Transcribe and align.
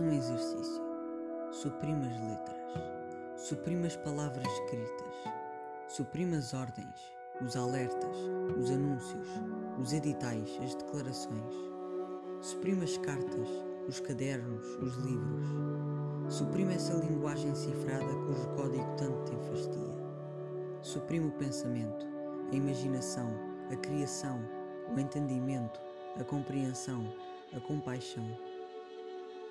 Um 0.00 0.10
exercício. 0.12 0.82
Suprime 1.52 2.06
as 2.06 2.18
letras. 2.22 2.56
Suprime 3.36 3.86
as 3.86 3.96
palavras 3.96 4.46
escritas. 4.46 5.14
Suprime 5.88 6.38
as 6.38 6.54
ordens, 6.54 7.12
os 7.44 7.54
alertas, 7.54 8.16
os 8.58 8.70
anúncios, 8.70 9.28
os 9.78 9.92
editais, 9.92 10.58
as 10.64 10.74
declarações. 10.74 11.54
Suprime 12.40 12.82
as 12.82 12.96
cartas, 12.96 13.46
os 13.86 14.00
cadernos, 14.00 14.64
os 14.76 14.96
livros. 15.04 16.34
Suprime 16.34 16.72
essa 16.72 16.94
linguagem 16.94 17.54
cifrada 17.54 18.14
cujo 18.26 18.48
código 18.56 18.96
tanto 18.96 19.24
te 19.24 19.34
enfastia. 19.34 19.94
Suprime 20.80 21.28
o 21.28 21.32
pensamento, 21.32 22.06
a 22.50 22.56
imaginação, 22.56 23.30
a 23.70 23.76
criação, 23.76 24.40
o 24.96 24.98
entendimento, 24.98 25.78
a 26.18 26.24
compreensão, 26.24 27.04
a 27.54 27.60
compaixão. 27.60 28.24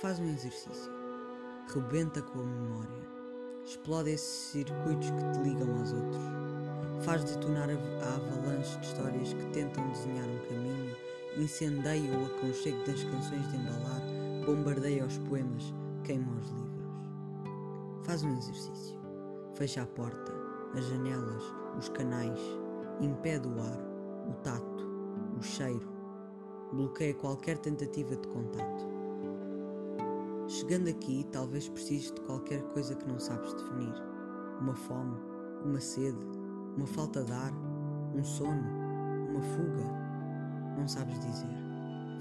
Faz 0.00 0.18
um 0.18 0.28
exercício. 0.28 0.92
Rebenta 1.72 2.20
com 2.20 2.40
a 2.40 2.44
memória. 2.44 3.08
Explode 3.64 4.10
esses 4.10 4.50
circuitos 4.50 5.08
que 5.10 5.30
te 5.32 5.38
ligam 5.48 5.78
aos 5.78 5.92
outros. 5.92 6.22
Faz 7.04 7.24
detonar 7.24 7.68
a 7.70 8.14
avalanche 8.14 8.76
de 8.80 8.86
histórias 8.86 9.32
que 9.32 9.46
tentam 9.52 9.88
desenhar 9.90 10.26
um 10.28 10.48
caminho. 10.48 10.96
Incendeia 11.38 12.18
o 12.18 12.26
aconchego 12.26 12.84
das 12.84 13.04
canções 13.04 13.48
de 13.50 13.56
embalar. 13.56 14.02
Bombardeia 14.44 15.06
os 15.06 15.16
poemas. 15.18 15.72
Queima 16.02 16.32
os 16.38 16.50
livros. 16.50 18.04
Faz 18.04 18.22
um 18.24 18.36
exercício. 18.36 18.98
Fecha 19.54 19.82
a 19.82 19.86
porta, 19.86 20.34
as 20.76 20.84
janelas, 20.86 21.42
os 21.78 21.88
canais. 21.90 22.40
Impede 23.00 23.46
o 23.48 23.60
ar, 23.60 23.80
o 24.28 24.34
tato, 24.42 24.84
o 25.38 25.42
cheiro. 25.42 25.88
Bloqueia 26.72 27.14
qualquer 27.14 27.58
tentativa 27.58 28.16
de 28.16 28.28
contato. 28.28 28.93
Chegando 30.54 30.88
aqui, 30.88 31.26
talvez 31.32 31.68
precises 31.68 32.12
de 32.12 32.20
qualquer 32.20 32.62
coisa 32.68 32.94
que 32.94 33.08
não 33.08 33.18
sabes 33.18 33.52
definir. 33.54 33.92
Uma 34.60 34.76
fome, 34.76 35.18
uma 35.64 35.80
sede, 35.80 36.24
uma 36.76 36.86
falta 36.86 37.24
de 37.24 37.32
ar, 37.32 37.52
um 38.14 38.22
sono, 38.22 38.62
uma 39.30 39.42
fuga. 39.42 39.82
Não 40.78 40.86
sabes 40.86 41.18
dizer. 41.18 41.50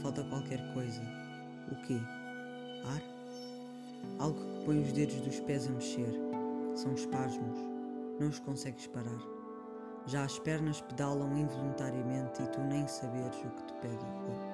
Falta 0.01 0.23
qualquer 0.23 0.73
coisa. 0.73 0.99
O 1.71 1.75
quê? 1.85 1.99
Ar? 2.85 3.03
Algo 4.17 4.39
que 4.39 4.65
põe 4.65 4.81
os 4.81 4.91
dedos 4.93 5.21
dos 5.21 5.39
pés 5.41 5.67
a 5.67 5.71
mexer. 5.71 6.19
São 6.73 6.91
espasmos. 6.95 7.59
Não 8.19 8.29
os 8.29 8.39
consegues 8.39 8.87
parar. 8.87 9.21
Já 10.07 10.23
as 10.23 10.39
pernas 10.39 10.81
pedalam 10.81 11.37
involuntariamente 11.37 12.41
e 12.41 12.47
tu 12.47 12.61
nem 12.61 12.87
saberes 12.87 13.37
o 13.37 13.49
que 13.51 13.63
te 13.63 13.73
pede 13.75 14.03
o 14.03 14.25
corpo. 14.25 14.53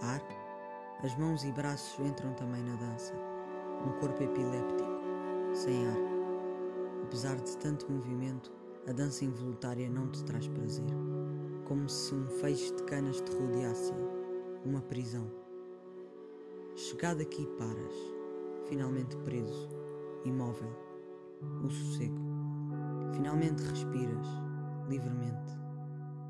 Ar? 0.00 0.35
As 1.04 1.14
mãos 1.16 1.44
e 1.44 1.52
braços 1.52 2.04
entram 2.04 2.32
também 2.32 2.62
na 2.62 2.74
dança. 2.76 3.12
Um 3.86 4.00
corpo 4.00 4.22
epiléptico, 4.22 4.88
sem 5.54 5.86
ar. 5.86 5.96
Apesar 7.02 7.36
de 7.36 7.56
tanto 7.58 7.90
movimento, 7.92 8.50
a 8.88 8.92
dança 8.92 9.24
involuntária 9.24 9.90
não 9.90 10.10
te 10.10 10.24
traz 10.24 10.48
prazer. 10.48 10.90
Como 11.66 11.86
se 11.88 12.14
um 12.14 12.26
feixe 12.26 12.74
de 12.74 12.82
canas 12.84 13.20
te 13.20 13.30
rodeasse. 13.30 13.92
Uma 14.64 14.80
prisão. 14.80 15.30
Chegado 16.74 17.20
aqui, 17.20 17.46
paras. 17.58 17.94
Finalmente 18.66 19.16
preso, 19.18 19.68
imóvel. 20.24 20.74
O 21.62 21.68
sossego. 21.68 22.20
Finalmente 23.12 23.62
respiras, 23.62 24.26
livremente, 24.88 25.52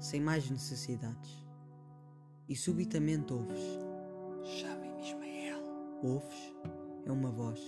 sem 0.01 0.21
mais 0.21 0.51
necessidades. 0.51 1.47
E 2.49 2.57
subitamente 2.57 3.33
ouves. 3.33 3.86
Chamem-me 4.47 5.03
Ismael. 5.03 5.61
Ouves? 6.05 6.55
É 7.05 7.11
uma 7.11 7.33
voz. 7.33 7.61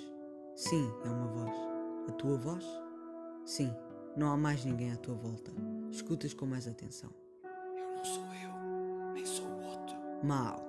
Sim, 0.54 0.88
é 1.04 1.08
uma 1.08 1.26
voz. 1.26 1.56
A 2.08 2.12
tua 2.12 2.38
voz? 2.38 2.64
Sim, 3.44 3.74
não 4.16 4.30
há 4.30 4.36
mais 4.36 4.64
ninguém 4.64 4.92
à 4.92 4.96
tua 4.96 5.16
volta. 5.16 5.50
Escutas 5.90 6.32
com 6.32 6.46
mais 6.46 6.68
atenção. 6.68 7.10
Eu 7.76 7.96
não 7.96 8.04
sou 8.04 8.24
eu, 8.34 9.12
nem 9.12 9.26
sou 9.26 9.44
o 9.44 9.62
outro. 9.64 9.96
Mal. 10.22 10.64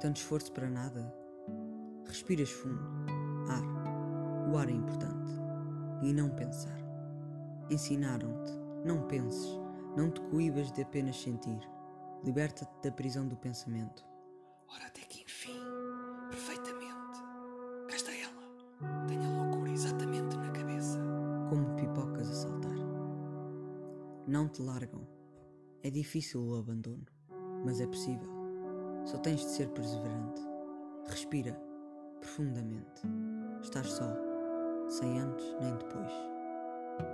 Tanto 0.00 0.16
esforço 0.16 0.52
para 0.52 0.68
nada. 0.68 1.14
Respiras 2.06 2.50
fundo. 2.50 2.82
Ar. 3.48 4.50
O 4.52 4.58
ar 4.58 4.68
é 4.68 4.72
importante. 4.72 5.32
E 6.02 6.12
não 6.12 6.28
pensar. 6.28 6.78
Ensinaram-te. 7.70 8.52
Não 8.84 9.06
penses. 9.06 9.58
Não 9.96 10.10
te 10.10 10.20
coíbas 10.20 10.70
de 10.72 10.82
apenas 10.82 11.16
sentir. 11.16 11.58
Liberta-te 12.22 12.82
da 12.82 12.92
prisão 12.92 13.26
do 13.26 13.36
pensamento. 13.36 14.04
Ora, 14.68 14.86
até 14.86 15.00
que 15.02 15.13
enfim, 15.44 15.60
perfeitamente. 16.30 17.20
Cá 17.88 17.96
está 17.96 18.12
ela. 18.12 19.06
Tem 19.06 19.18
a 19.18 19.42
loucura 19.42 19.70
exatamente 19.70 20.36
na 20.38 20.50
cabeça. 20.50 20.98
Como 21.50 21.76
pipocas 21.76 22.30
a 22.30 22.32
saltar. 22.32 22.76
Não 24.26 24.48
te 24.48 24.62
largam. 24.62 25.06
É 25.82 25.90
difícil 25.90 26.42
o 26.42 26.56
abandono, 26.56 27.04
mas 27.64 27.80
é 27.80 27.86
possível. 27.86 28.28
Só 29.04 29.18
tens 29.18 29.40
de 29.40 29.50
ser 29.50 29.68
perseverante. 29.68 30.40
Respira 31.08 31.52
profundamente. 32.20 33.02
Estás 33.62 33.90
só, 33.92 34.16
sem 34.88 35.20
antes 35.20 35.44
nem 35.60 35.76
depois. 35.76 36.12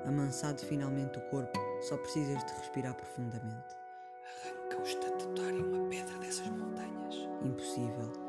Amansado 0.07 0.61
finalmente 0.61 1.19
o 1.19 1.31
corpo, 1.31 1.59
só 1.81 1.97
precisas 1.97 2.45
de 2.45 2.53
respirar 2.53 2.95
profundamente. 2.95 3.75
Arranca 4.45 4.79
o 4.79 4.83
estatutário 4.83 5.67
uma 5.67 5.89
pedra 5.89 6.17
dessas 6.19 6.47
montanhas. 6.49 7.29
Impossível. 7.43 8.20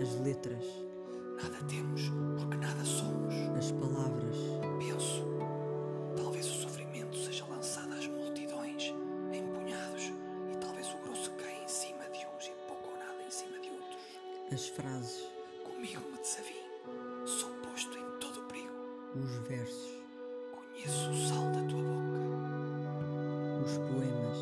As 0.00 0.14
letras, 0.20 0.64
Nada 1.42 1.58
temos, 1.68 2.02
porque 2.38 2.56
nada 2.56 2.84
somos. 2.84 3.34
as 3.58 3.72
palavras, 3.72 4.36
Penso, 4.78 5.24
talvez 6.16 6.46
o 6.46 6.52
sofrimento 6.62 7.16
seja 7.16 7.44
lançado 7.46 7.92
às 7.94 8.06
multidões, 8.06 8.94
em 9.32 9.42
punhados, 9.48 10.12
e 10.52 10.56
talvez 10.60 10.88
o 10.94 10.98
grosso 10.98 11.30
caia 11.32 11.64
em 11.64 11.68
cima 11.68 12.04
de 12.10 12.18
uns 12.36 12.46
e 12.46 12.52
pouco 12.68 12.90
ou 12.90 12.96
nada 12.98 13.22
em 13.26 13.30
cima 13.30 13.58
de 13.60 13.70
outros. 13.70 13.98
as 14.52 14.68
frases, 14.68 15.28
Comigo 15.64 16.00
me 16.10 16.18
desavim, 16.18 17.26
sou 17.26 17.50
posto 17.68 17.96
em 17.98 18.18
todo 18.20 18.40
o 18.40 18.44
perigo. 18.44 18.72
os 19.16 19.48
versos, 19.48 19.90
Conheço 20.52 21.10
o 21.10 21.28
sal 21.28 21.44
da 21.52 21.62
tua 21.68 21.82
boca, 21.82 22.22
os 23.64 23.78
poemas, 23.78 24.38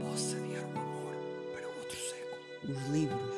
não 0.00 0.10
posso 0.10 0.36
adiar 0.36 0.64
o 0.64 0.78
amor 0.78 1.14
para 1.52 1.68
outro 1.68 1.96
século. 1.96 2.42
os 2.68 2.88
livros, 2.90 3.31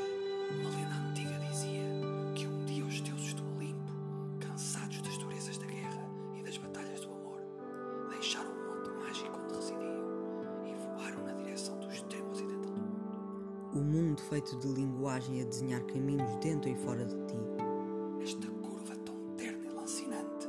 feito 14.34 14.56
de 14.56 14.66
linguagem 14.66 15.42
a 15.42 15.44
desenhar 15.44 15.80
caminhos 15.84 16.34
dentro 16.38 16.68
e 16.68 16.74
fora 16.74 17.04
de 17.04 17.14
ti. 17.26 17.36
Esta 18.20 18.48
curva 18.48 18.96
tão 19.04 19.14
terna 19.36 19.64
e 19.64 19.72
lancinante, 19.72 20.48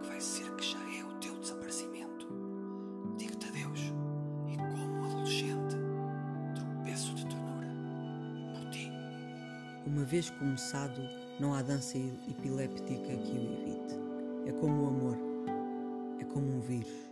que 0.00 0.08
vai 0.08 0.18
ser 0.18 0.50
que 0.54 0.64
já 0.64 0.78
é 0.98 1.04
o 1.04 1.12
teu 1.20 1.34
desaparecimento. 1.34 2.26
Digo-te 3.18 3.46
adeus 3.46 3.92
e, 4.46 4.56
como 4.56 5.04
adolescente, 5.04 5.76
tropeço 6.54 7.14
de 7.14 7.26
ternura 7.26 7.68
por 8.54 8.70
ti. 8.70 8.90
Uma 9.84 10.04
vez 10.04 10.30
começado, 10.30 11.02
não 11.38 11.52
há 11.52 11.60
dança 11.60 11.98
epiléptica 11.98 12.88
que 13.18 13.32
o 13.32 13.52
evite. 13.52 13.98
É 14.46 14.52
como 14.52 14.84
o 14.84 14.88
amor, 14.88 15.18
é 16.18 16.24
como 16.24 16.56
um 16.56 16.60
vírus, 16.60 17.10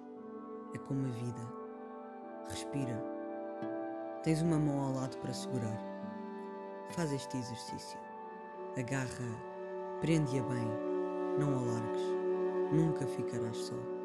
é 0.74 0.78
como 0.78 1.04
a 1.04 1.10
vida. 1.10 1.52
Respira. 2.48 3.15
Tens 4.26 4.42
uma 4.42 4.58
mão 4.58 4.80
ao 4.80 4.92
lado 4.92 5.16
para 5.18 5.32
segurar. 5.32 5.80
Faz 6.88 7.12
este 7.12 7.36
exercício. 7.36 7.96
Agarra, 8.76 9.06
prende-a 10.00 10.42
bem, 10.42 10.66
não 11.38 11.56
a 11.56 11.60
largues. 11.60 12.02
Nunca 12.72 13.06
ficarás 13.06 13.56
só. 13.56 13.95